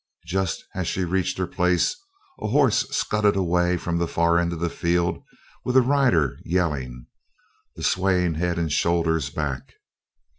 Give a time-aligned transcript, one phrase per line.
[0.25, 1.95] Just as she reached her place
[2.41, 5.21] a horse scudded away from the far end of the field
[5.63, 7.05] with a rider yelling;
[7.75, 9.75] the swaying head and shoulders back.